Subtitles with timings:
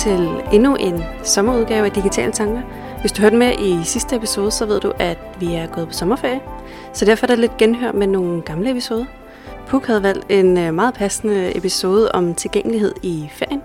[0.00, 2.62] Til endnu en sommerudgave af Digitale Tanker.
[3.00, 5.92] Hvis du hørte med i sidste episode, så ved du, at vi er gået på
[5.92, 6.40] sommerferie.
[6.92, 9.04] Så derfor er der lidt genhør med nogle gamle episoder.
[9.68, 13.62] Puk havde valgt en øh, meget passende episode om tilgængelighed i ferien.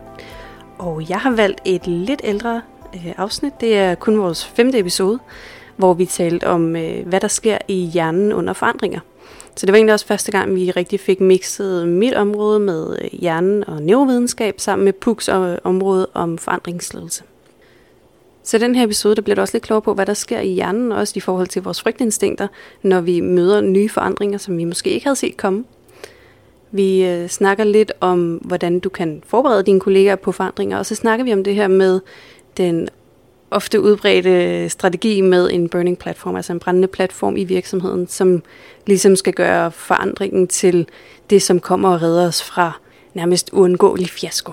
[0.78, 2.62] Og jeg har valgt et lidt ældre
[2.96, 3.62] øh, afsnit.
[3.62, 5.20] Det er kun vores femte episode,
[5.76, 9.00] hvor vi talte om, øh, hvad der sker i hjernen under forandringer.
[9.56, 13.20] Så det var egentlig også første gang, vi rigtig fik mixet mit område med øh,
[13.20, 15.30] hjernen og neurovidenskab sammen med Puks
[15.64, 17.24] område om forandringsledelse.
[18.44, 20.40] Så i den her episode, der bliver du også lidt klogere på, hvad der sker
[20.40, 22.48] i hjernen, også i forhold til vores frygtinstinkter,
[22.82, 25.64] når vi møder nye forandringer, som vi måske ikke havde set komme.
[26.72, 30.96] Vi øh, snakker lidt om, hvordan du kan forberede dine kollegaer på forandringer, og så
[30.96, 32.00] snakker vi om det her med
[32.58, 32.90] den
[33.56, 38.44] ofte udbredte strategi med en burning platform, altså en brændende platform i virksomheden, som
[38.88, 40.88] ligesom skal gøre forandringen til
[41.30, 42.80] det, som kommer og redder os fra
[43.14, 44.52] nærmest uundgåelig fiasko.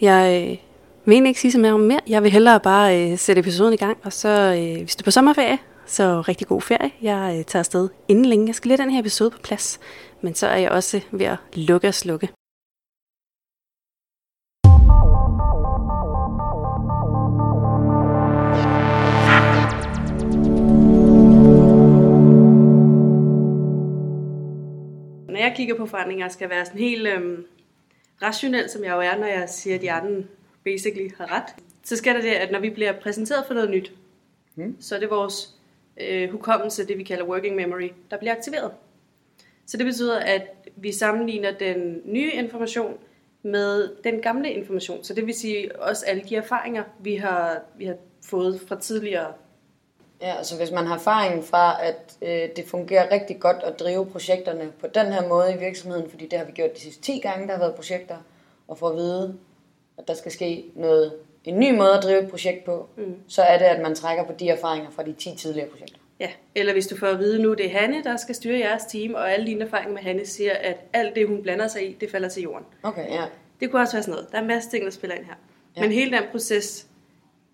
[0.00, 0.56] Jeg øh,
[1.04, 2.00] vil ikke sige så meget om mere.
[2.08, 5.04] Jeg vil hellere bare øh, sætte episoden i gang, og så øh, hvis du er
[5.04, 6.90] på sommerferie, så rigtig god ferie.
[7.02, 8.46] Jeg øh, tager afsted inden længe.
[8.46, 9.80] Jeg skal lige den her episode på plads,
[10.20, 12.28] men så er jeg også ved at lukke og slukke.
[25.36, 27.46] Når jeg kigger på forandringer, skal være sådan helt øhm,
[28.22, 30.28] rationel, som jeg jo er, når jeg siger, at hjernen
[30.64, 31.54] basically har ret.
[31.84, 33.92] Så sker der det, at når vi bliver præsenteret for noget nyt,
[34.54, 34.76] mm.
[34.80, 35.54] så er det vores
[36.00, 38.70] øh, hukommelse, det vi kalder working memory, der bliver aktiveret.
[39.66, 40.42] Så det betyder, at
[40.76, 42.94] vi sammenligner den nye information
[43.42, 45.04] med den gamle information.
[45.04, 49.32] Så det vil sige også alle de erfaringer, vi har, vi har fået fra tidligere.
[50.20, 54.06] Ja, altså hvis man har erfaring fra, at øh, det fungerer rigtig godt at drive
[54.06, 57.18] projekterne på den her måde i virksomheden, fordi det har vi gjort de sidste 10
[57.18, 58.16] gange, der har været projekter,
[58.68, 59.36] og for at vide,
[59.98, 61.12] at der skal ske noget,
[61.44, 63.14] en ny måde at drive et projekt på, mm.
[63.28, 65.98] så er det, at man trækker på de erfaringer fra de 10 tidligere projekter.
[66.20, 68.84] Ja, eller hvis du får at vide nu, det er Hanne, der skal styre jeres
[68.84, 71.96] team, og alle dine erfaringer med Hanne siger, at alt det, hun blander sig i,
[72.00, 72.66] det falder til jorden.
[72.82, 73.24] Okay, ja.
[73.60, 74.30] Det kunne også være sådan noget.
[74.30, 75.34] Der er en masse ting, der spiller ind her.
[75.76, 75.80] Ja.
[75.80, 76.86] Men hele den proces,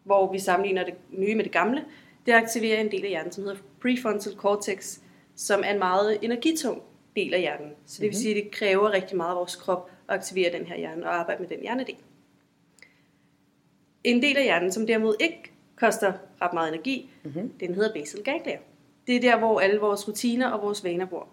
[0.04, 1.84] hvor vi sammenligner det nye med det gamle,
[2.26, 4.98] det aktiverer en del af hjernen, som hedder prefrontal cortex,
[5.36, 6.82] som er en meget energitung
[7.16, 7.70] del af hjernen.
[7.86, 8.14] Så det vil mhm.
[8.22, 11.14] sige, at det kræver rigtig meget af vores krop at aktivere den her hjerne og
[11.14, 11.96] arbejde med den hjernedel.
[14.04, 16.12] En del af hjernen, som derimod ikke koster
[16.42, 17.52] ret meget energi, mm-hmm.
[17.60, 18.58] den hedder basal ganglia.
[19.06, 21.28] Det er der, hvor alle vores rutiner og vores vaner bor.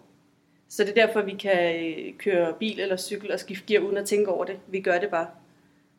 [0.68, 3.96] Så det er derfor, vi kan øh, køre bil eller cykel og skifte gear uden
[3.96, 4.58] at tænke over det.
[4.66, 5.26] Vi gør det bare.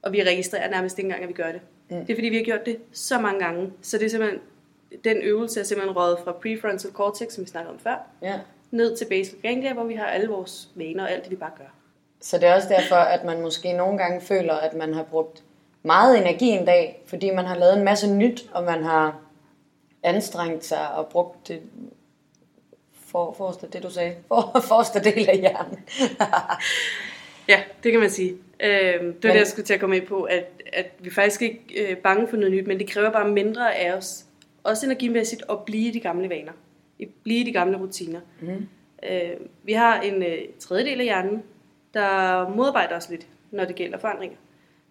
[0.02, 1.62] Og vi registrerer nærmest ikke engang, at vi gør det.
[1.90, 2.06] Mm.
[2.06, 3.72] Det er fordi, vi har gjort det så mange gange.
[3.82, 4.42] Så det er simpelthen,
[5.04, 8.40] den øvelse er simpelthen røget fra prefrontal cortex, som vi snakkede om før, ja.
[8.72, 11.52] ned til basal ganglia, hvor vi har alle vores vaner og alt det, vi bare
[11.58, 11.74] gør.
[12.22, 15.44] Så det er også derfor, at man måske nogle gange føler, at man har brugt
[15.84, 19.20] meget energi en dag, fordi man har lavet en masse nyt, og man har
[20.04, 21.62] anstrengt sig og brugt det
[23.06, 25.80] for, forreste, det du sagde, for, forreste del af hjernen.
[27.52, 28.38] ja, det kan man sige.
[28.60, 31.10] Øh, det var men, det, jeg skulle til at komme ind på, at, at vi
[31.10, 34.26] faktisk ikke er øh, bange for noget nyt, men det kræver bare mindre af os,
[34.64, 36.52] også energimæssigt, at blive i de gamle vaner,
[37.24, 38.20] blive i de gamle rutiner.
[38.42, 38.68] Mm.
[39.12, 39.32] Øh,
[39.64, 41.44] vi har en øh, tredjedel af hjernen,
[41.94, 44.38] der modarbejder os lidt, når det gælder forandringer.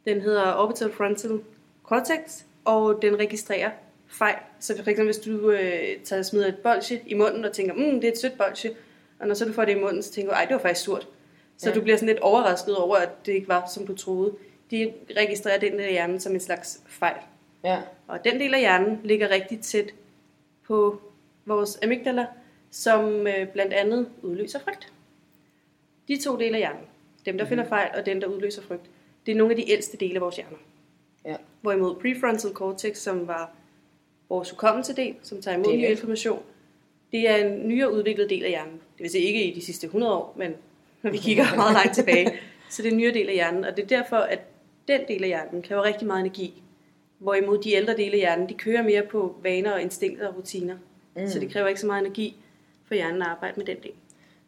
[0.04, 1.40] Den hedder Orbital Frontal
[1.84, 3.70] Cortex, og den registrerer
[4.08, 4.36] fejl.
[4.60, 8.00] Så for eksempel, hvis du øh, tager smider et bolsje i munden og tænker, mm,
[8.00, 8.70] det er et sødt bolsje,
[9.20, 10.84] og når så du får det i munden, så tænker du, ej, det var faktisk
[10.84, 11.08] surt.
[11.56, 11.74] Så ja.
[11.74, 14.34] du bliver sådan lidt overrasket over, at det ikke var, som du troede.
[14.70, 17.16] De registrerer den af hjernen som en slags fejl.
[17.64, 17.80] Ja.
[18.06, 19.94] Og den del af hjernen ligger rigtig tæt
[20.66, 21.00] på
[21.46, 22.26] vores amygdala,
[22.70, 24.92] som øh, blandt andet udløser frygt.
[26.08, 26.84] De to dele af hjernen,
[27.26, 27.48] dem der mm.
[27.48, 28.90] finder fejl og den der udløser frygt,
[29.26, 30.56] det er nogle af de ældste dele af vores hjerner.
[31.24, 31.36] Ja.
[31.60, 33.50] Hvorimod prefrontal cortex, som var
[34.28, 36.42] vores hukommelse-del, som tager imod ny information,
[37.12, 38.72] det er en nyere udviklet del af hjernen.
[38.72, 40.54] Det vil sige ikke i de sidste 100 år, men
[41.02, 42.32] når vi kigger meget langt tilbage.
[42.70, 44.40] Så det er en nyere del af hjernen, og det er derfor, at
[44.88, 46.62] den del af hjernen kræver rigtig meget energi.
[47.20, 50.76] Hvorimod de ældre dele af hjernen, de kører mere på vaner og instinkter og rutiner.
[51.16, 51.28] Mm.
[51.28, 52.36] Så det kræver ikke så meget energi
[52.84, 53.92] for hjernen at arbejde med den del.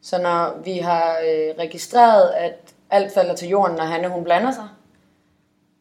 [0.01, 4.53] Så når vi har øh, registreret, at alt falder til jorden, når Hanne hun blander
[4.53, 4.69] sig,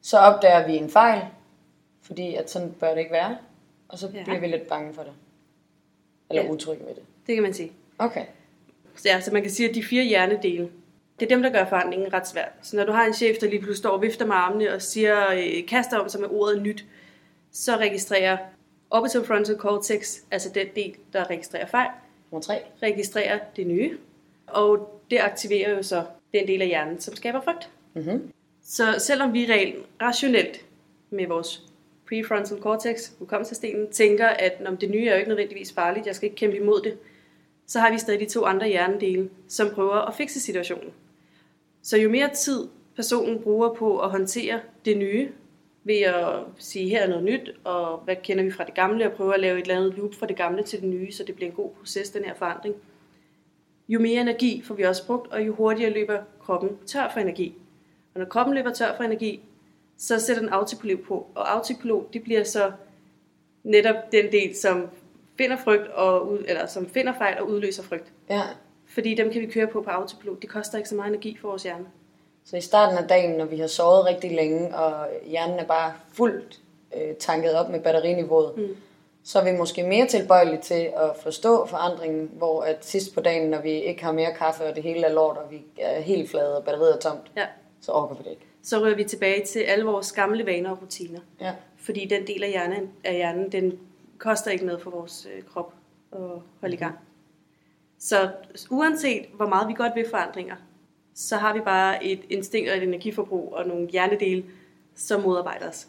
[0.01, 1.21] så opdager vi en fejl,
[2.01, 3.37] fordi at sådan bør det ikke være,
[3.87, 4.23] og så ja.
[4.23, 5.11] bliver vi lidt bange for det.
[6.29, 6.51] Eller ja.
[6.51, 7.03] utrygge ved det.
[7.27, 7.71] Det kan man sige.
[7.99, 8.25] Okay.
[8.95, 10.69] Så, ja, så man kan sige, at de fire hjernedele,
[11.21, 12.51] det er dem, der gør forandringen ret svært.
[12.61, 14.81] Så når du har en chef, der lige pludselig står og vifter med armene og
[14.81, 16.85] siger, øh, kaster om sig med ordet nyt,
[17.51, 18.37] så registrerer
[18.91, 21.89] orbital frontal cortex, altså den del, der registrerer fejl,
[22.31, 22.59] Nummer 3.
[22.83, 23.97] registrerer det nye.
[24.47, 26.03] Og det aktiverer jo så
[26.33, 27.69] den del af hjernen, som skaber frygt.
[27.93, 28.31] Mm-hmm.
[28.63, 30.65] Så selvom vi rent rationelt
[31.09, 31.61] med vores
[32.09, 36.25] prefrontal cortex, hukommelsesdelen, tænker, at når det nye er jo ikke nødvendigvis farligt, jeg skal
[36.25, 36.97] ikke kæmpe imod det,
[37.67, 40.89] så har vi stadig de to andre hjernedele, som prøver at fikse situationen.
[41.83, 45.31] Så jo mere tid personen bruger på at håndtere det nye,
[45.83, 49.13] ved at sige, her er noget nyt, og hvad kender vi fra det gamle, og
[49.13, 51.35] prøve at lave et eller andet loop fra det gamle til det nye, så det
[51.35, 52.75] bliver en god proces, den her forandring.
[53.89, 57.55] Jo mere energi får vi også brugt, og jo hurtigere løber kroppen tør for energi.
[58.13, 59.41] Og når kroppen løber tør for energi,
[59.97, 62.71] så sætter den autopilot på, og autopilot, det bliver så
[63.63, 64.89] netop den del, som
[65.37, 68.11] finder frygt og ud, eller som finder fejl og udløser frygt.
[68.29, 68.41] Ja.
[68.93, 70.41] Fordi dem kan vi køre på på autopilot.
[70.41, 71.85] Det koster ikke så meget energi for vores hjerne.
[72.45, 75.93] Så i starten af dagen, når vi har sovet rigtig længe, og hjernen er bare
[76.13, 76.59] fuldt
[76.97, 78.75] øh, tanket op med batteriniveauet, mm.
[79.23, 83.49] så er vi måske mere tilbøjelige til at forstå forandringen, hvor at sidst på dagen,
[83.49, 86.29] når vi ikke har mere kaffe, og det hele er lort, og vi er helt
[86.29, 87.45] flade, og batteriet er tomt, Ja.
[87.81, 88.45] så orker vi det ikke.
[88.63, 91.19] Så rører vi tilbage til alle vores gamle vaner og rutiner.
[91.41, 91.51] Ja.
[91.77, 93.79] Fordi den del af hjernen, af hjernen den
[94.17, 95.73] koster ikke noget for vores øh, krop
[96.11, 96.19] at
[96.61, 96.95] holde i gang.
[98.01, 98.29] Så
[98.69, 100.55] uanset hvor meget vi godt vil forandringer,
[101.13, 104.45] så har vi bare et instinkt og et energiforbrug og nogle hjernedele,
[104.95, 105.87] som modarbejder os.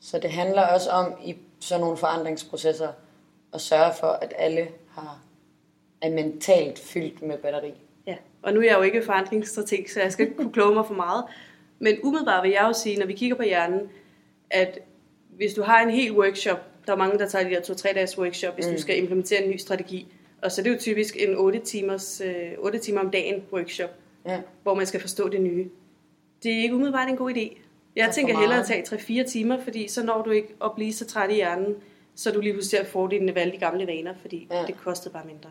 [0.00, 2.88] Så det handler også om i sådan nogle forandringsprocesser
[3.54, 5.18] at sørge for, at alle har,
[6.00, 7.72] er mentalt fyldt med batteri.
[8.06, 8.16] Ja.
[8.42, 10.94] Og nu er jeg jo ikke forandringsstrateg, så jeg skal ikke kunne kloge mig for
[10.94, 11.24] meget.
[11.78, 13.80] Men umiddelbart vil jeg jo sige, når vi kigger på hjernen,
[14.50, 14.78] at
[15.28, 18.18] hvis du har en hel workshop, der er mange, der tager de der 2-3 dages
[18.18, 18.72] workshop, hvis mm.
[18.72, 20.12] du skal implementere en ny strategi.
[20.42, 23.90] Og så er det jo typisk en 8, timers, øh, 8 timer om dagen workshop,
[24.26, 24.40] Ja.
[24.62, 25.68] hvor man skal forstå det nye.
[26.42, 27.56] Det er ikke umiddelbart en god idé.
[27.96, 31.06] Jeg tænker hellere at tage 3-4 timer, fordi så når du ikke at blive så
[31.06, 31.74] træt i hjernen,
[32.14, 34.64] så du lige pludselig ser fordelene ved alle de gamle vaner, fordi Ja.
[34.66, 35.50] det kostede bare mindre.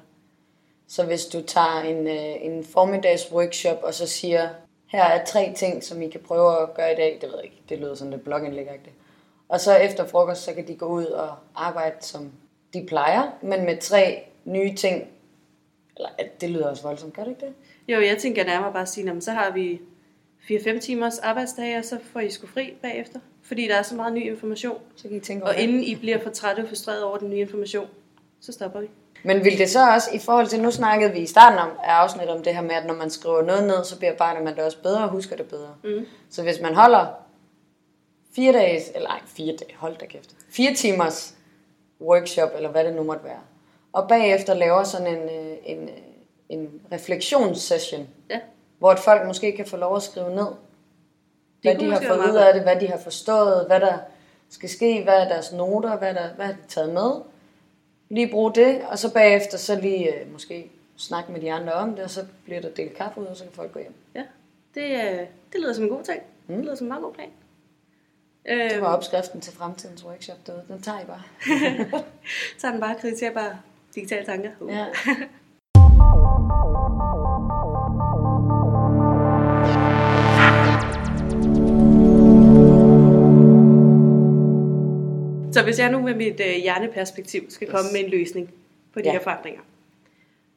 [0.88, 4.50] Så hvis du tager en, øh, en formiddags workshop, og så siger,
[4.88, 7.44] her er tre ting, som I kan prøve at gøre i dag, det ved jeg
[7.44, 8.68] ikke, det lyder sådan lidt blogindlæg
[9.50, 12.32] Og så efter frokost, så kan de gå ud og arbejde, som
[12.74, 15.08] de plejer, men med tre nye ting.
[15.98, 16.10] Eller
[16.42, 17.54] det lyder også voldsomt, gør det ikke det?
[17.96, 19.82] Jo, jeg tænker nærmere bare at sige, "Nå, men så har vi
[20.40, 23.20] 4-5 timers arbejdsdage, og så får I sgu fri bagefter.
[23.42, 24.78] Fordi der er så meget ny information.
[24.96, 25.64] Så kan I tænke over Og det.
[25.64, 27.88] inden I bliver for trætte og frustreret over den nye information,
[28.40, 28.88] så stopper vi.
[29.24, 31.92] Men vil det så også, i forhold til, nu snakkede vi i starten om, af
[31.94, 34.64] afsnit om det her med, at når man skriver noget ned, så bearbejder man det
[34.64, 35.76] også bedre og husker det bedre.
[35.84, 36.06] Mm.
[36.30, 37.06] Så hvis man holder
[38.36, 41.36] fire dages, eller nej, fire dage, hold da kæft, fire timers
[42.02, 43.40] workshop, eller hvad det nu måtte være,
[43.96, 45.96] og bagefter laver sådan en, øh, en, øh,
[46.50, 48.40] en refleksionssession, Ja,
[48.80, 50.48] hvor folk måske kan få lov at skrive ned,
[51.62, 53.98] hvad de har fået ud af det, hvad de har forstået, hvad der
[54.50, 57.12] skal ske, hvad er deres noter, hvad, der, hvad har de taget med.
[58.10, 61.96] Lige bruge det, og så bagefter så lige øh, måske snakke med de andre om
[61.96, 63.94] det, og så bliver der delt kaffe ud, og så kan folk gå hjem.
[64.16, 64.24] ja.
[64.76, 66.20] Det, det lyder som en god ting.
[66.48, 66.56] Mm.
[66.56, 67.30] Det lyder som en meget god plan.
[68.46, 70.64] Det var opskriften til fremtidens workshop derude.
[70.68, 71.22] Den tager I bare.
[72.60, 73.58] så er den bare krediterbare
[73.96, 74.50] digitale tanker.
[74.62, 74.70] Uh.
[74.72, 74.86] Ja.
[85.54, 88.50] Så hvis jeg nu med mit øh, hjerneperspektiv skal komme med en løsning
[88.94, 89.12] på de Ja.
[89.12, 89.62] her forandringer,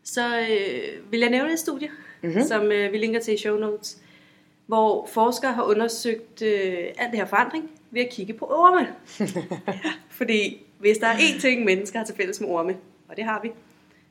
[0.05, 2.31] så øh, vil jeg nævne et studie, Mhm.
[2.31, 2.47] mm-hmm.
[2.47, 3.99] som øh, vi linker til i show notes,
[4.67, 8.87] hvor forskere har undersøgt øh, alt det her forandring ved at kigge på orme.
[9.85, 12.77] ja, fordi hvis der er én ting, mennesker har til fælles med orme,
[13.09, 13.51] og det har vi,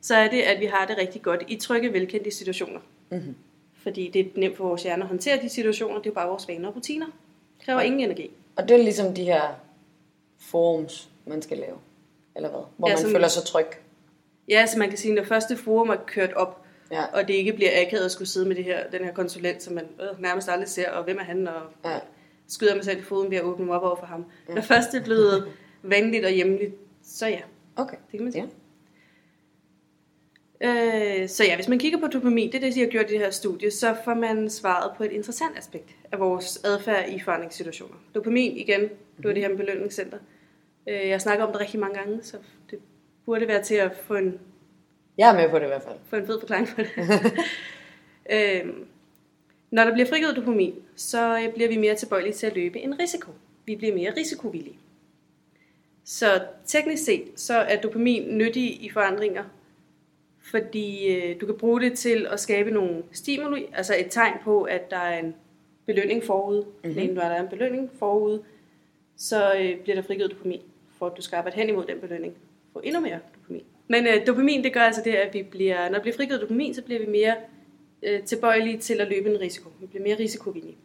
[0.00, 2.80] så er det, at vi har det rigtig godt i trygge, velkendte situationer.
[3.10, 3.34] Mhm.
[3.82, 6.28] Fordi det er nemt for vores hjerne at håndtere de situationer, det er jo bare
[6.28, 7.06] vores vaner og rutiner.
[7.06, 8.30] Det kræver ingen energi.
[8.56, 9.42] Og det er ligesom de her
[10.38, 11.76] forums, man skal lave.
[12.36, 12.60] Eller hvad?
[12.76, 13.66] Hvor Ja, man som- føler sig tryg.
[14.48, 17.04] Ja, så man kan sige, når første forum er kørt op, Ja.
[17.04, 19.74] og det ikke bliver akavet at skulle sidde med det her, den her konsulent, som
[19.74, 21.98] man øh, nærmest aldrig ser, og hvem er han, og Ja.
[22.48, 24.24] skyder mig selv i foden ved at åbne mig op over for ham.
[24.48, 24.54] Ja.
[24.54, 25.48] Når først det er blevet
[25.82, 27.40] venligt og hjemligt, så ja,
[27.76, 27.96] Okay.
[28.10, 28.42] det kan man sige.
[28.44, 28.48] Ja.
[30.60, 33.12] Øh, så ja, hvis man kigger på dopamin, det er det, de har gjort i
[33.12, 37.20] det her studie, så får man svaret på et interessant aspekt af vores adfærd i
[37.20, 37.94] forandringssituationer.
[38.14, 38.88] Dopamin, igen,
[39.22, 40.18] du er det her med belønningscenter.
[40.88, 42.36] Øh, jeg snakker om det rigtig mange gange, så
[42.70, 42.78] det
[43.26, 44.38] burde være til at få en
[45.18, 45.96] Jeg er med på det i hvert fald.
[46.10, 46.90] få en fed forklaring på det.
[48.62, 48.84] øhm,
[49.70, 52.98] når der bliver frigivet dopamin, så øh, bliver vi mere tilbøjelige til at løbe en
[53.00, 53.30] risiko.
[53.66, 54.78] Vi bliver mere risikovillige.
[56.04, 59.44] Så teknisk set, så er dopamin nyttig i forandringer,
[60.50, 64.62] fordi øh, du kan bruge det til at skabe nogle stimuli, altså et tegn på,
[64.62, 65.34] at der er en
[65.86, 66.64] belønning forud.
[66.84, 67.14] Mm-hmm.
[67.14, 68.38] Når der er en belønning forud,
[69.16, 70.60] så øh, bliver der frigivet dopamin,
[70.98, 72.34] for at du skal arbejde hen imod den belønning.
[72.72, 73.64] Få endnu mere dopamin.
[73.88, 76.74] Men øh, dopamin, det gør altså det, at vi bliver, når der bliver frigivet dopamin,
[76.74, 77.34] så bliver vi mere
[78.02, 79.70] øh, tilbøjelige til at løbe en risiko.
[79.80, 80.76] Vi bliver mere risikovillige.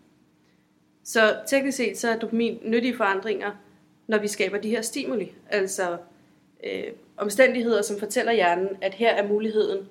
[1.04, 3.52] Så teknisk set så er dopamin nyttige forandringer,
[4.08, 5.32] når vi skaber de her stimuli.
[5.50, 5.98] Altså
[6.64, 9.90] øh, omstændigheder, som fortæller hjernen, at her er muligheden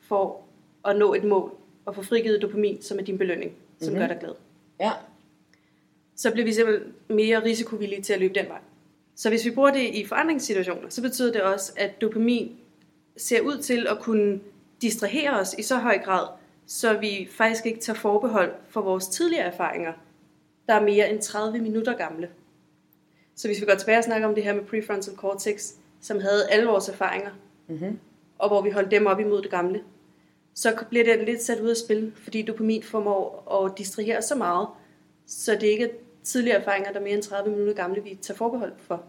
[0.00, 0.40] for
[0.84, 4.00] at nå et mål og få frigivet dopamin, som er din belønning, som mm-hmm.
[4.00, 4.32] gør dig glad.
[4.80, 4.92] Ja.
[6.16, 8.60] Så bliver vi simpelthen mere risikovillige til at løbe den vej.
[9.14, 12.56] Så hvis vi bruger det i forandringssituationer, så betyder det også, at dopamin
[13.16, 14.40] ser ud til at kunne
[14.82, 16.26] distrahere os i så høj grad,
[16.66, 19.92] så vi faktisk ikke tager forbehold for vores tidligere erfaringer,
[20.66, 22.28] der er mere end 30 minutter gamle.
[23.34, 25.74] Så hvis vi går tilbage og snakker om det her med prefrontal cortex,
[26.04, 27.30] som havde alle vores erfaringer,
[27.68, 27.98] Mm-hmm.
[28.38, 29.82] og hvor vi holdt dem op imod det gamle,
[30.54, 34.68] så bliver det lidt sat ud af spil, fordi dopamin formår at distrahere så meget,
[35.26, 35.88] så det ikke er
[36.22, 39.02] tidligere erfaringer, der er mere end 30 minutter gamle, vi tager forbehold for.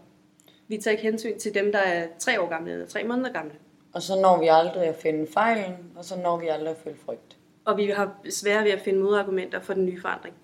[0.68, 3.52] Vi tager ikke hensyn til dem, der er 3 år gamle eller 3 måneder gamle.
[3.92, 6.96] Og så når vi aldrig at finde fejlen, og så når vi aldrig at føle
[7.06, 7.36] frygt.
[7.64, 10.34] Og vi har svære ved at finde modargumenter for den nye forandring.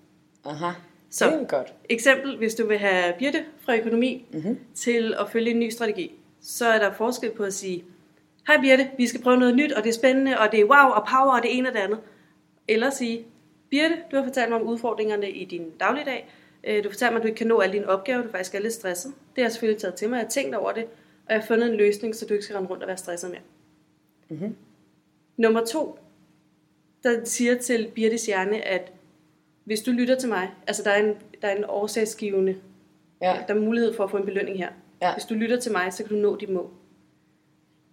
[0.45, 0.71] Aha,
[1.09, 1.25] Så.
[1.25, 1.73] det er godt.
[1.89, 4.59] Eksempel, hvis du vil have Birte fra økonomi Mm-hmm.
[4.75, 7.83] til at følge en ny strategi, så er der forskel på at sige,
[8.47, 10.91] hej Birte, vi skal prøve noget nyt, og det er spændende, og det er wow
[10.93, 11.99] og power, og det ene og det andet.
[12.67, 13.25] Eller sige,
[13.69, 16.29] Birte, du har fortalt mig om udfordringerne i din dagligdag.
[16.63, 18.59] Øh, Du fortalte mig, at du ikke kan nå alle dine opgaver, du faktisk er
[18.59, 19.11] lidt stresset.
[19.35, 20.83] Det har jeg selvfølgelig taget til mig, jeg har tænkt over det,
[21.25, 23.29] og jeg har fundet en løsning, så du ikke skal rende rundt og være stresset
[23.31, 23.41] mere.
[24.29, 24.55] Mhm.
[25.37, 25.99] Nummer to,
[27.03, 28.91] der siger til Birtes hjerne, at
[29.63, 32.55] hvis du lytter til mig, altså der er en, der er en årsagsgivende
[33.21, 34.69] Ja, der er mulighed for at få en belønning her.
[35.07, 35.13] Ja.
[35.13, 36.69] Hvis du lytter til mig, så kan du nå dit mål.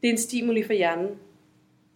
[0.03, 1.09] Det er en stimuli for hjernen,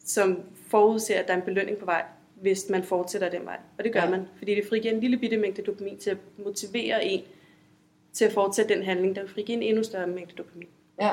[0.04, 2.04] som forudser, at der er en belønning på vej,
[2.40, 3.58] hvis man fortsætter den vej.
[3.78, 4.10] Og det gør Ja.
[4.10, 7.22] man, fordi det frigiver en lille bitte mængde dopamin til at motivere en
[8.12, 10.68] til at fortsætte den handling, der frigiver en endnu større mængde dopamin.
[11.00, 11.10] ja,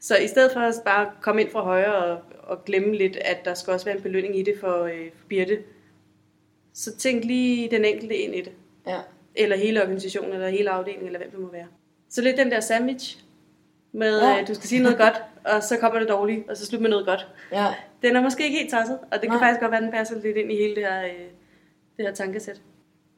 [0.00, 3.44] Så i stedet for at bare komme ind fra højre og, og glemme lidt, at
[3.44, 5.62] der skal også være en belønning i det for, øh, for Birte,
[6.72, 8.52] så tænk lige den enkelte ind i det
[8.86, 9.00] ja,
[9.34, 11.66] eller hele organisationen, eller hele afdelingen, eller hvem det må være.
[12.12, 13.18] Så lidt den der sandwich,
[13.92, 14.40] med Ja.
[14.40, 16.90] at du skal sige noget godt, og så kommer det dårligt, og så slut med
[16.90, 17.28] noget godt.
[17.52, 17.66] ja,
[18.02, 19.38] Den er måske ikke helt tosset, og det kan Nej.
[19.38, 21.10] faktisk godt være, den passer lidt ind i hele det her, øh,
[21.96, 22.60] det her tankesæt.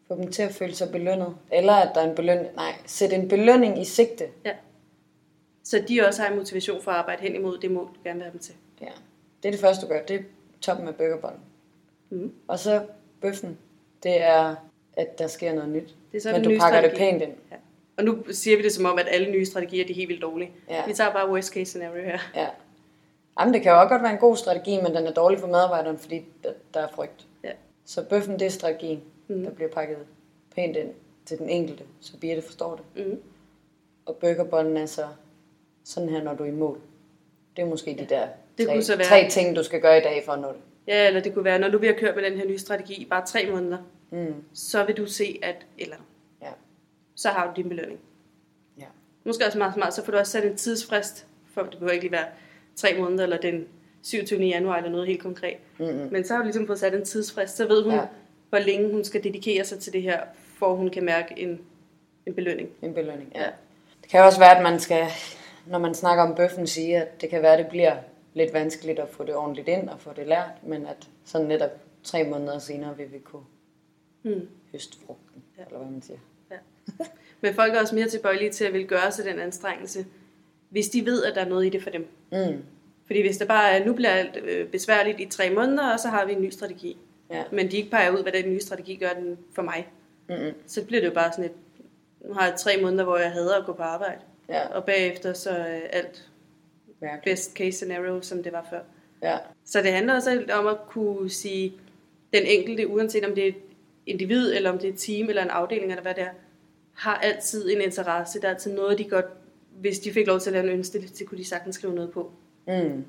[0.08, 1.36] få dem til at føle sig belønnet.
[1.52, 4.24] Eller at der er en belønning, nej, sæt en belønning i sigte.
[4.44, 4.52] Ja.
[5.64, 8.14] Så de også har en motivation for at arbejde hen imod det mål, du gerne
[8.16, 8.54] vil have dem til.
[8.80, 8.86] Ja,
[9.42, 10.02] det er det første, du gør.
[10.02, 10.22] Det er
[10.60, 11.40] toppen af burgerbollen.
[12.10, 12.32] Mm.
[12.48, 12.82] Og så
[13.20, 13.58] bøffen,
[14.02, 14.54] det er,
[14.96, 15.94] at der sker noget nyt.
[16.12, 17.10] Det er så Men du pakker det strategi.
[17.10, 17.32] pænt ind.
[17.50, 17.56] Ja.
[17.98, 20.22] Og nu siger vi det som om, at alle nye strategier de er helt vildt
[20.22, 20.50] dårlige.
[20.70, 20.86] Ja.
[20.86, 22.18] Vi tager bare worst case scenario her.
[22.34, 22.46] Ja.
[23.40, 25.46] Jamen, det kan jo også godt være en god strategi, men den er dårlig for
[25.46, 26.24] medarbejderen, fordi
[26.74, 27.26] der, er frygt.
[27.44, 27.50] Ja.
[27.84, 29.44] Så bøffen, det er strategien, mm.
[29.44, 29.96] Der bliver pakket
[30.54, 30.88] pænt ind
[31.26, 33.06] til den enkelte, så Birte forstår det.
[33.06, 33.20] Mm.
[34.06, 35.06] Og burgerbollen er så
[35.84, 36.78] sådan her, når du er i mål.
[37.56, 38.26] Det er måske de der
[38.58, 40.48] Det tre, kunne så være- tre ting, du skal gøre i dag for at nå
[40.48, 40.56] det.
[40.86, 42.94] Ja, eller det kunne være, når du vil have kørt med den her nye strategi
[42.94, 43.78] i bare tre måneder,
[44.10, 44.34] Mm.
[44.54, 45.96] så vil du se, at eller.
[47.14, 48.00] Så har du din belønning.
[48.78, 48.84] Ja.
[49.24, 52.04] Måske også meget smart, så får du også sat en tidsfrist, for det behøver ikke
[52.04, 52.26] lige være
[52.76, 53.66] tre måneder, eller den
[54.02, 54.40] 27.
[54.42, 55.56] januar, eller noget helt konkret.
[55.78, 56.08] Mm-hmm.
[56.12, 58.06] Men så har du ligesom fået sat en tidsfrist, så ved hun, Ja.
[58.48, 61.60] hvor længe hun skal dedikere sig til det her, for hun kan mærke en,
[62.26, 62.68] en belønning.
[62.82, 63.42] En belønning, ja.
[63.42, 63.50] Ja.
[64.02, 65.06] Det kan også være, at man skal,
[65.66, 67.96] når man snakker om bøffen, sige, at det kan være, at det bliver
[68.34, 71.70] lidt vanskeligt at få det ordentligt ind og få det lært, men at sådan netop
[72.02, 73.42] tre måneder senere vil vi kunne
[74.22, 74.48] Mm.
[74.72, 75.42] høste frugten.
[75.58, 75.62] Ja.
[75.66, 76.18] eller hvad man siger.
[77.40, 80.06] Men folk er også mere tilbøjelige til at vil gøre sig den anstrengelse,
[80.68, 82.06] hvis de ved, at der er noget i det for dem.
[82.32, 82.62] Mm.
[83.06, 86.08] Fordi hvis det bare er, nu bliver alt øh, besværligt i tre måneder, og så
[86.08, 86.96] har vi en ny strategi.
[87.30, 87.42] Ja.
[87.52, 89.88] Men de ikke peger ud, hvad den nye strategi gør den for mig.
[90.28, 90.52] Mm-mm.
[90.66, 91.52] Så bliver det jo bare sådan et,
[92.28, 94.20] nu har jeg tre måneder, hvor jeg hader at gå på arbejde.
[94.48, 96.28] Ja, Og bagefter så er alt
[97.00, 97.20] virkelig.
[97.24, 98.80] best case scenario, som det var før.
[99.22, 99.38] Ja.
[99.64, 101.72] Så det handler også om at kunne sige,
[102.32, 103.54] den enkelte, uanset om det er et
[104.06, 106.30] individ, eller om det er et team, eller en afdeling, eller hvad det er,
[106.94, 108.40] har altid en interesse.
[108.40, 109.26] Der er altid noget, de godt,
[109.80, 112.10] hvis de fik lov til at lave en ønskeliste, så kunne de sagtens skrive noget
[112.10, 112.30] på.
[112.66, 113.04] Mm.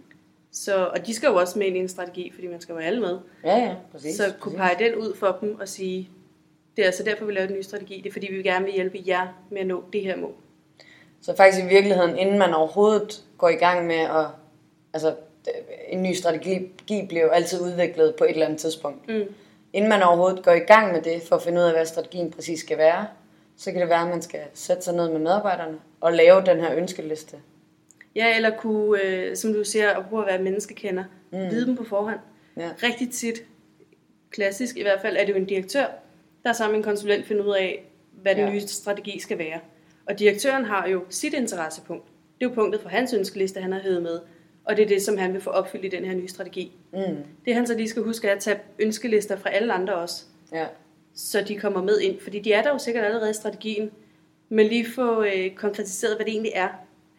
[0.52, 2.80] Så, og de skal jo også med ind i en strategi, fordi man skal jo
[2.80, 3.20] have alle med.
[3.44, 4.16] Ja, ja, præcis.
[4.16, 4.78] Så kunne præcis.
[4.78, 6.10] pege den ud for dem og sige,
[6.76, 8.02] det er altså derfor, vi laver en ny strategi.
[8.04, 10.34] Det er fordi, vi gerne vil hjælpe jer med at nå det her mål.
[11.22, 14.26] Så faktisk i virkeligheden, inden man overhovedet går i gang med at...
[14.94, 15.16] Altså,
[15.88, 19.08] en ny strategi bliver jo altid udviklet på et eller andet tidspunkt.
[19.08, 19.34] Mm.
[19.74, 22.32] Inden man overhovedet går i gang med det, for at finde ud af, hvad strategien
[22.32, 23.08] præcis skal være,
[23.58, 26.60] så kan det være, at man skal sætte sig ned med medarbejderne og lave den
[26.60, 27.38] her ønskeliste.
[28.16, 31.38] Ja, eller kunne, øh, som du siger, at prøve at være menneskekender, mm.
[31.38, 32.20] vide dem på forhånd.
[32.58, 32.70] Ja.
[32.84, 33.44] Rigtig tit,
[34.30, 35.86] klassisk i hvert fald, er det jo en direktør,
[36.44, 38.52] der sammen med en konsulent finder ud af, hvad den Ja.
[38.52, 39.60] nye strategi skal være.
[40.06, 42.06] Og direktøren har jo sit interessepunkt.
[42.40, 44.20] Det er jo punktet for hans ønskeliste, han har hævet med.
[44.66, 46.72] Og det er det, som han vil få opfyldt i den her nye strategi.
[46.94, 47.00] Mm.
[47.46, 50.24] Det han så lige skal huske er at tage ønskelister fra alle andre også.
[50.52, 50.66] Ja.
[51.16, 52.22] Så de kommer med ind.
[52.22, 53.92] Fordi de er der jo sikkert allerede i strategien,
[54.50, 56.70] men lige få øh, konkretiseret, hvad det egentlig er,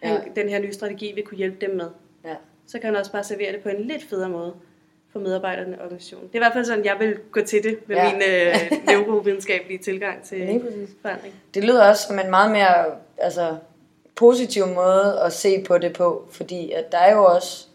[0.02, 0.18] ja.
[0.36, 1.86] Den her nye strategi vil kunne hjælpe dem med.
[2.24, 2.34] Ja.
[2.66, 4.54] Så kan han også bare servere det på en lidt federe måde
[5.12, 6.28] for medarbejderne i organisationen.
[6.28, 8.12] Det er i hvert fald sådan, jeg vil gå til det med ja.
[8.12, 8.54] Min øh,
[8.86, 10.60] neurovidenskabelige tilgang til
[11.02, 11.34] forandring.
[11.54, 12.84] Det lyder også som en meget mere
[13.18, 13.56] altså,
[14.14, 17.66] positiv måde at se på det på, fordi at der er jo også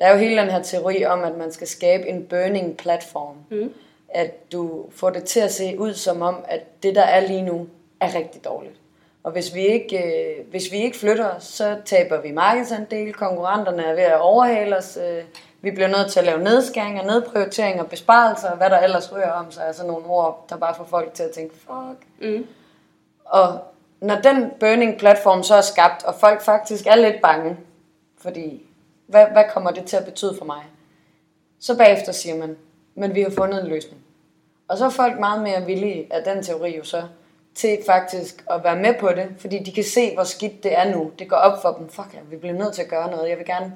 [0.00, 3.36] der er jo hele den her teori om, at man skal skabe en burning platform.
[3.50, 3.72] Mm.
[4.16, 7.42] At du får det til at se ud som om, at det der er lige
[7.42, 7.68] nu,
[8.00, 8.74] er rigtig dårligt.
[9.22, 13.82] Og hvis vi ikke, øh, hvis vi ikke flytter os, så taber vi markedsandel, konkurrenterne
[13.82, 15.24] er ved at overhale os, øh,
[15.60, 19.50] vi bliver nødt til at lave nedskæringer, nedprioriteringer, besparelser, og hvad der ellers ryger om
[19.50, 22.06] sig, er sådan nogle ord, der bare får folk til at tænke, fuck.
[22.20, 22.46] Mm.
[23.24, 23.58] Og
[24.00, 27.56] når den burning platform så er skabt, og folk faktisk er lidt bange,
[28.18, 28.66] fordi
[29.06, 30.64] hvad, hvad kommer det til at betyde for mig?
[31.60, 32.56] Så bagefter siger man,
[32.94, 34.05] men vi har fundet en løsning.
[34.68, 37.02] Og så er folk meget mere villige af den teori jo så,
[37.54, 40.94] til faktisk at være med på det, fordi de kan se, hvor skidt det er
[40.94, 41.10] nu.
[41.18, 43.28] Det går op for dem, fuck ja, vi bliver nødt til at gøre noget.
[43.28, 43.72] Jeg vil gerne,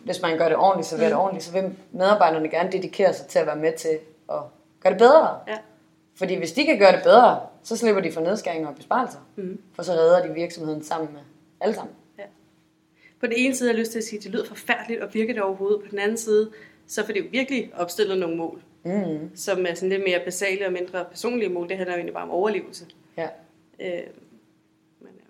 [0.00, 3.26] hvis man gør det ordentligt, så vil det ordentligt, så vil medarbejderne gerne dedikere sig
[3.26, 3.98] til at være med til
[4.28, 4.38] at
[4.82, 5.38] gøre det bedre.
[5.48, 5.58] Ja.
[6.14, 9.18] Fordi hvis de kan gøre det bedre, så slipper de for nedskæringer og besparelser.
[9.36, 9.60] Mm.
[9.74, 11.20] For så redder de virksomheden sammen med
[11.60, 11.94] alle sammen.
[13.20, 15.14] På den ene side har jeg lyst til at sige, at det lyder forfærdeligt og
[15.14, 15.80] virker det overhovedet.
[15.80, 16.50] På den anden side,
[16.86, 19.30] så får det jo virkelig opstillet nogle mål, Mm.
[19.36, 21.68] som er sådan lidt mere basale og mindre personlige mål.
[21.68, 22.86] Det handler jo egentlig bare om overlevelse.
[23.16, 23.28] Ja.
[23.80, 23.90] Øh,
[25.00, 25.22] men, øh,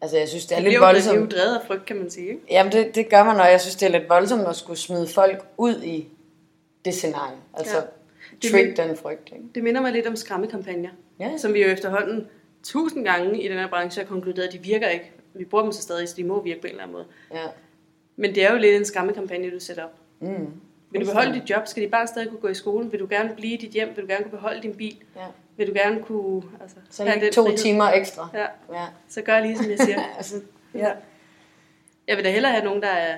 [0.00, 1.32] Altså, jeg synes, det er det lidt jo, det er jo voldsomt.
[1.34, 2.28] af frygt, kan man sige.
[2.28, 2.40] Ikke?
[2.50, 5.08] Jamen, det, det gør man, og jeg synes, det er lidt voldsomt at skulle smide
[5.08, 6.08] folk ud i
[6.84, 7.36] det scenarie.
[7.54, 7.82] Altså, Ja.
[8.42, 9.44] Det trick vil- den frygt, ikke?
[9.54, 10.90] Det minder mig lidt om skræmmekampagner,
[11.20, 11.36] Ja.
[11.38, 12.26] som vi jo efterhånden
[12.62, 15.12] tusind gange i den her branche har konkluderet, at de virker ikke.
[15.34, 17.04] Vi bruger dem så stadig, så de må virke på en eller anden måde.
[17.34, 17.46] Ja.
[18.16, 19.90] Men det er jo lidt en skræmmekampagne, du sætter op.
[20.20, 20.46] Mm.
[20.92, 21.66] Vil du beholde dit job?
[21.66, 22.90] Skal de bare stadig kunne gå i skole?
[22.90, 23.88] Vil du gerne blive i dit hjem?
[23.96, 24.96] Vil du gerne kunne beholde din bil?
[25.16, 25.20] Ja.
[25.56, 26.42] Vil du gerne kunne...
[26.60, 27.58] Altså, Så have to frihed?
[27.58, 28.28] timer ekstra.
[28.34, 28.46] Ja,
[28.80, 28.86] Ja.
[29.08, 30.00] så gør lige, som jeg siger.
[30.18, 30.34] altså,
[30.74, 30.92] ja.
[32.08, 33.16] Jeg vil da hellere have nogen, der er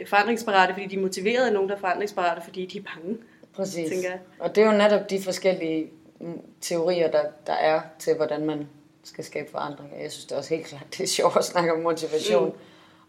[0.00, 3.18] øh, forandringsparate, fordi de er motiveret, end nogen, der er forandringsparate, fordi de er bange.
[3.54, 3.88] præcis.
[3.90, 4.18] Tænker jeg.
[4.38, 5.90] Og det er jo netop de forskellige
[6.20, 8.68] mm, teorier, der, der er til, hvordan man
[9.04, 9.90] skal skabe forandring.
[10.02, 12.48] Jeg synes det er også helt klart, det er sjovt at snakke om motivation.
[12.48, 12.54] Mm.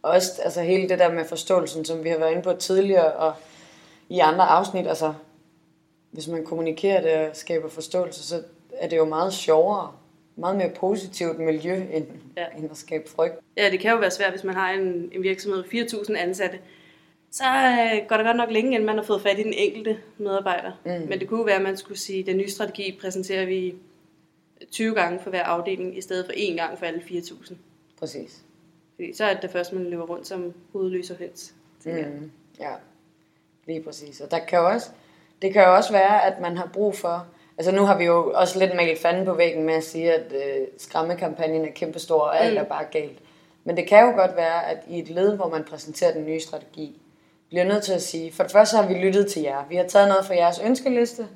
[0.06, 3.14] Og også altså, hele det der med forståelsen, som vi har været inde på tidligere,
[3.14, 3.34] og
[4.10, 5.14] i andre afsnit, altså
[6.12, 9.92] hvis man kommunikerer det og skaber forståelse, så er det jo meget sjovere,
[10.36, 12.06] meget mere positivt miljø, end,
[12.38, 12.46] Ja.
[12.58, 13.34] end at skabe frygt.
[13.58, 16.60] Ja, det kan jo være svært, hvis man har en, en virksomhed med 4.000 ansatte.
[17.32, 19.98] Så øh, går der godt nok længe, inden man har fået fat i den enkelte
[20.18, 20.72] medarbejder.
[20.86, 20.92] Mm.
[20.92, 23.76] Men det kunne være, at man skulle sige, at den nye strategi præsenterer vi
[24.72, 27.54] 20 gange for hver afdeling, i stedet for én gang for alle 4.000.
[28.00, 28.42] Præcis.
[28.96, 31.54] Fordi så er det først, man løber rundt som hovedløs og høns.
[31.86, 32.72] Mm, ja,
[33.66, 34.22] lige præcis.
[34.22, 34.90] Og der kan også,
[35.42, 37.28] det kan jo også være, at man har brug for...
[37.58, 40.34] Altså nu har vi jo også lidt malet fanden på væggen med at sige, at
[40.34, 42.60] øh, skræmmekampagnen er kæmpestor, og alt Mm.
[42.60, 43.20] er bare galt.
[43.64, 46.40] Men det kan jo godt være, at i et led, hvor man præsenterer den nye
[46.40, 47.02] strategi,
[47.50, 49.64] bliver nødt til at sige, for det første har vi lyttet til jer.
[49.70, 51.28] Vi har taget noget fra jeres ønskeliste,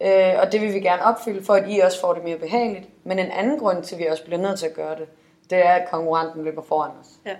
[0.00, 2.88] øh, og det vil vi gerne opfylde, for at I også får det mere behageligt.
[3.04, 5.06] Men en anden grund til, at vi også bliver nødt til at gøre det,
[5.50, 7.08] det er, at konkurrenten løber foran os.
[7.26, 7.36] Ja.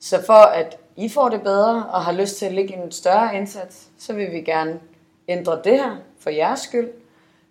[0.00, 3.36] Så for at I får det bedre og har lyst til at lægge en større
[3.36, 4.80] indsats, så vil vi gerne
[5.28, 6.90] ændre det her for jeres skyld.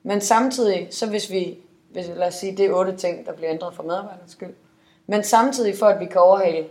[0.03, 1.57] Men samtidig, så hvis vi,
[1.91, 4.53] hvis, lad os sige, det er otte ting, der bliver ændret for medarbejdernes skyld.
[5.07, 6.65] Men samtidig for at vi kan overhale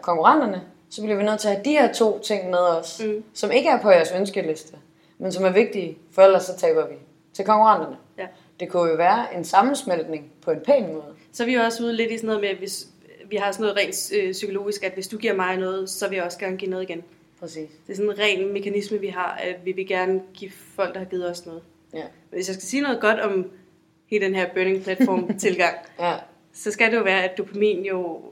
[0.00, 3.24] konkurrenterne, så bliver vi nødt til at have de her to ting med os, mm.
[3.34, 4.76] som ikke er på jeres ønskeliste,
[5.18, 6.94] men som er vigtige, for ellers så taber vi
[7.32, 7.96] til konkurrenterne.
[8.18, 8.26] Ja.
[8.60, 11.14] Det kunne jo være en sammensmeltning på en pæn måde.
[11.32, 12.86] Så er vi jo også ude lidt i sådan noget med, at hvis
[13.28, 16.16] vi har sådan noget rent øh, psykologisk, at hvis du giver mig noget, så vil
[16.16, 17.02] jeg også gerne give noget igen.
[17.40, 17.70] Præcis.
[17.86, 20.98] Det er sådan en ren mekanisme, vi har, at vi vil gerne give folk, der
[21.00, 21.62] har givet os noget.
[21.94, 22.04] Ja.
[22.30, 23.50] Hvis jeg skal sige noget godt om
[24.06, 26.16] hele den her burning platform tilgang, Ja.
[26.52, 28.22] så skal det jo være, at dopamin jo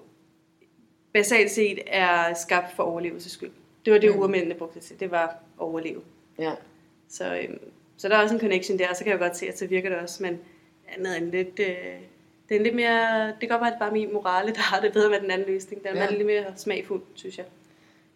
[1.12, 3.50] basalt set er skabt for overlevelses skyld.
[3.84, 4.20] Det var det, Mm.
[4.20, 5.00] urmændene brugte det til.
[5.00, 6.00] Det var overleve.
[6.38, 6.52] Ja.
[7.08, 7.58] Så, øhm,
[7.98, 9.66] så der er også en connection der, og så kan jeg godt se, at så
[9.66, 10.38] virker det også, men
[10.96, 11.60] andet end lidt...
[11.60, 11.76] Øh,
[12.48, 13.26] det er en lidt mere...
[13.26, 15.30] Det kan godt være, at det bare min morale, der har det bedre med den
[15.30, 15.82] anden løsning.
[15.84, 16.10] Den er Ja.
[16.10, 17.44] lidt mere smagfuld, synes jeg.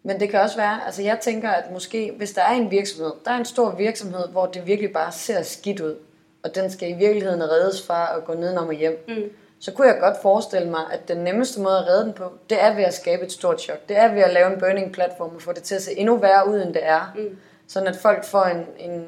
[0.03, 3.13] Men det kan også være, altså jeg tænker, at måske, hvis der er en virksomhed,
[3.25, 5.97] der er en stor virksomhed, hvor det virkelig bare ser skidt ud,
[6.43, 9.15] og den skal i virkeligheden reddes fra at gå nedenom og hjem, Mm.
[9.59, 12.63] så kunne jeg godt forestille mig, at den nemmeste måde at redde den på, det
[12.65, 13.89] er ved at skabe et stort chok.
[13.89, 16.17] Det er ved at lave en burning platform og få det til at se endnu
[16.17, 17.13] værre ud, end det er.
[17.17, 17.37] Mm.
[17.67, 19.07] Sådan at folk får en, en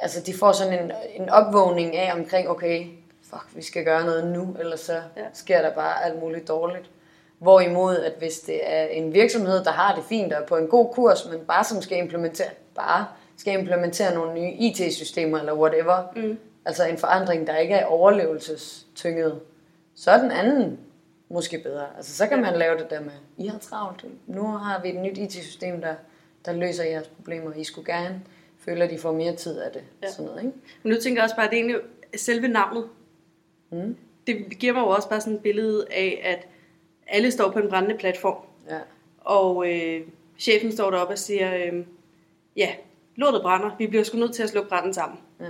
[0.00, 2.86] altså de får sådan en, en opvågning af omkring, okay,
[3.22, 5.22] fuck, vi skal gøre noget nu, ellers så Ja.
[5.32, 6.90] sker der bare alt muligt dårligt.
[7.38, 10.66] Hvorimod, at hvis det er en virksomhed, der har det fint og er på en
[10.68, 13.06] god kurs, men bare som skal implementere, bare
[13.36, 16.38] skal implementere nogle nye IT-systemer eller whatever, mm.
[16.64, 19.40] altså en forandring, der ikke er overlevelsestynget,
[19.94, 20.78] så er den anden
[21.28, 21.86] måske bedre.
[21.96, 24.96] Altså så kan man lave det der med, I har travlt, nu har vi et
[25.00, 25.94] nyt IT-system, der,
[26.44, 28.20] der løser jeres problemer, I skulle gerne
[28.66, 29.82] føle, at de får mere tid af det.
[30.02, 30.10] Ja.
[30.10, 30.56] Sådan noget, ikke?
[30.82, 31.76] Men nu tænker jeg også bare, at det egentlig
[32.16, 32.88] selve navnet.
[33.72, 33.96] Mm.
[34.26, 36.48] Det giver mig jo også bare sådan et billede af, at
[37.06, 38.36] alle står på en brændende platform.
[38.70, 38.78] Ja.
[39.20, 40.00] Og øh,
[40.38, 41.84] chefen står deroppe og siger, øh,
[42.56, 42.74] ja,
[43.16, 45.18] lortet brænder, vi bliver sgu nødt til at slukke branden sammen.
[45.40, 45.46] Ja.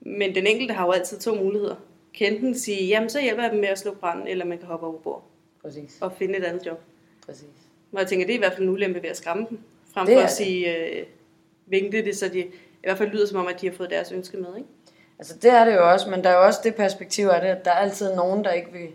[0.00, 1.74] Men den enkelte har jo altid to muligheder.
[2.14, 4.66] Kan enten sige, jamen så hjælper jeg dem med at slukke branden, eller man kan
[4.66, 5.24] hoppe over bord.
[5.62, 5.98] Præcis.
[6.00, 6.80] Og finde et andet job.
[7.26, 7.48] Præcis.
[7.92, 9.58] Og jeg tænker, det er i hvert fald en ulempe ved at skræmme dem.
[9.94, 11.06] Frem for at sige, øh,
[11.70, 12.52] vinkle det, så de i
[12.82, 14.68] hvert fald lyder som om, at de har fået deres ønske med, ikke?
[15.18, 17.48] Altså det er det jo også, men der er jo også det perspektiv af det,
[17.48, 18.88] at der er altid nogen, der ikke vil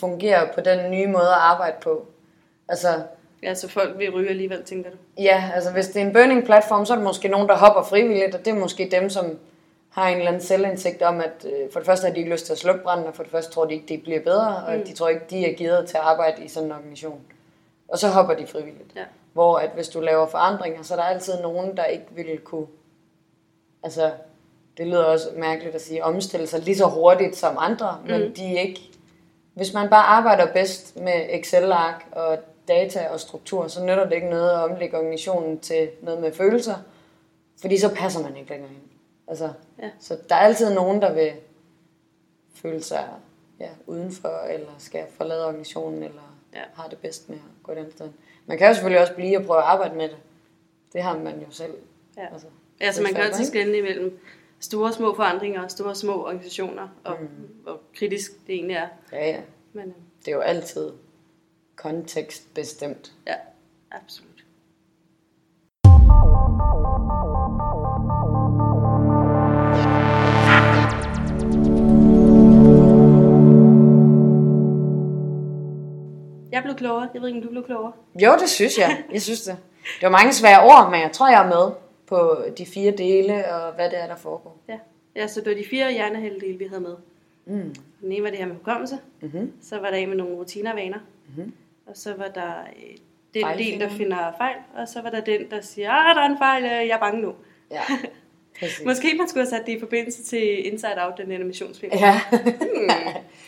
[0.00, 2.06] fungere på den nye måde at arbejde på.
[2.68, 2.88] Altså,
[3.42, 4.96] Ja, så folk vil ryge alligevel, tænker du?
[5.18, 7.82] Ja, altså hvis det er en burning platform, så er der måske nogen, der hopper
[7.82, 9.38] frivilligt, og det er måske dem, som
[9.90, 12.46] har en eller anden selvindsigt om, at øh, for det første har de ikke lyst
[12.46, 14.76] til at slukke branden, og for det første tror de ikke, det bliver bedre, og
[14.76, 14.84] mm.
[14.84, 17.20] de tror ikke, de er givet til at arbejde i sådan en organisation.
[17.88, 18.92] Og så hopper de frivilligt.
[18.96, 19.04] Ja.
[19.38, 22.66] Hvor at hvis du laver forandringer, så er der altid nogen, der ikke vil kunne,
[23.82, 24.12] altså
[24.76, 28.10] det lyder også mærkeligt at sige, omstille sig lige så hurtigt som andre, mm.
[28.10, 28.90] men de ikke,
[29.54, 34.30] hvis man bare arbejder bedst med Excel-ark og data og struktur, så nytter det ikke
[34.30, 36.76] noget at omlægge organisationen til noget med følelser,
[37.60, 38.82] fordi så passer man ikke længere ind.
[39.28, 39.90] Altså, ja.
[40.00, 41.32] Så der er altid nogen, der vil
[42.54, 43.08] føle sig
[43.60, 46.62] ja, udenfor, eller skal forlade organisationen, eller ja.
[46.74, 48.08] har det bedst med at gå den sted.
[48.48, 50.16] Man kan jo selvfølgelig også blive og prøve at arbejde med det.
[50.92, 51.74] Det har man jo selv.
[52.16, 52.46] Ja, altså,
[52.80, 54.20] ja så man kan altid skelne imellem
[54.60, 57.28] store små forandringer og store små organisationer, og mm.
[57.62, 58.88] hvor kritisk det egentlig er.
[59.12, 59.40] Ja, ja.
[59.72, 60.92] Men, øh, det er jo altid
[61.76, 63.12] kontekstbestemt.
[63.26, 63.34] Ja,
[63.90, 64.37] absolut.
[76.52, 77.08] Jeg blev klogere.
[77.14, 77.92] Jeg ved ikke, om du blev klogere.
[78.14, 79.04] Jo, det synes jeg.
[79.12, 79.56] Jeg synes det.
[79.82, 81.72] Det var mange svære ord, men jeg tror, jeg er med
[82.06, 84.58] på de fire dele og hvad det er, der foregår.
[84.68, 84.78] Ja,
[85.16, 86.94] ja så det var de fire hjernehalvdele, vi havde med.
[87.46, 87.74] Mm.
[88.00, 88.98] Den ene var det her med hukommelse.
[89.20, 89.52] Mm-hmm.
[89.62, 90.98] Så var der en med nogle rutiner og vaner.
[91.28, 91.52] Mm-hmm.
[91.86, 92.96] Og så var der øh,
[93.34, 94.56] den del, der finder fejl.
[94.76, 96.98] Og så var der den, der siger, ah, der er en fejl, øh, jeg er
[96.98, 97.32] bange nu.
[97.70, 97.82] Ja.
[98.86, 101.92] Måske man skulle have sat det i forbindelse til Inside Out, den animationsfilm.
[101.94, 102.20] Ja.
[102.30, 102.90] hmm.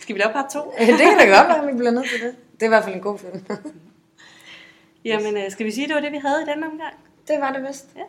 [0.00, 0.60] Skal vi lave part 2?
[0.78, 2.34] det kan da godt være, vi bliver nødt til det.
[2.60, 3.44] Det er i hvert fald en god film.
[5.04, 6.94] Jamen, øh, skal vi sige, at det var det, vi havde i den omgang?
[7.28, 7.88] Det var det vist.
[7.96, 8.02] Ja.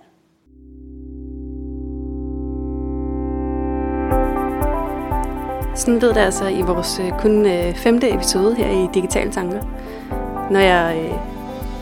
[5.75, 9.61] Sådan lød det altså i vores øh, kun øh, femte episode her i Digitale Tanker.
[10.51, 11.19] Når jeg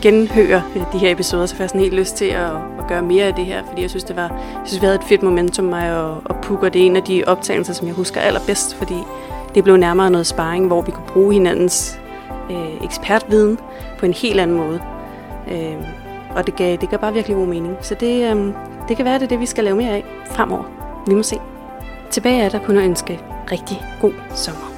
[0.02, 3.24] genhører de her episoder, så får jeg sådan helt lyst til at, at gøre mere
[3.24, 5.64] af det her, fordi jeg synes, det var, jeg synes, vi havde et fedt momentum,
[5.64, 8.74] mig og, og Puk, og det er en af de optagelser, som jeg husker allerbedst,
[8.74, 8.96] fordi
[9.54, 12.00] det blev nærmere noget sparring, hvor vi kunne bruge hinandens
[12.50, 13.58] øh, ekspertviden
[13.98, 14.80] på en helt anden måde.
[15.50, 15.76] Øh,
[16.36, 17.76] og det gav, det gav bare virkelig god mening.
[17.80, 18.54] Så det, øh,
[18.88, 20.64] det kan være, det er det, vi skal lave mere af fremover.
[21.06, 21.36] Vi må se.
[22.10, 23.20] Tilbage er der kun at ønske
[23.52, 24.69] rigtig god sommer.